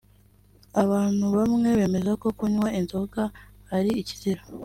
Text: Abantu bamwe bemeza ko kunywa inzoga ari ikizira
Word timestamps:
Abantu 0.83 1.25
bamwe 1.37 1.69
bemeza 1.79 2.11
ko 2.21 2.27
kunywa 2.37 2.67
inzoga 2.79 3.23
ari 3.77 3.91
ikizira 4.01 4.41